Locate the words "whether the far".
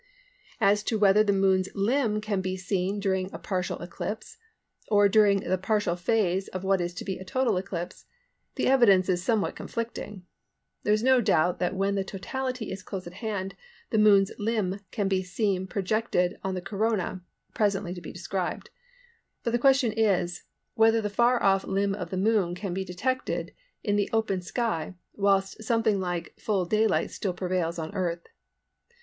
20.73-21.43